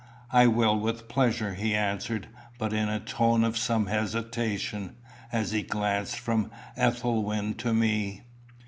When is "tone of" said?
2.99-3.55